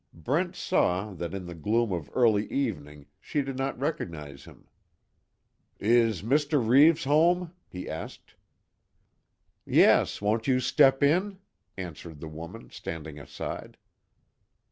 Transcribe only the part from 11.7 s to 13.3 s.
answered the woman, standing